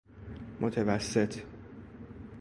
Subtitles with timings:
[0.61, 1.43] متوسط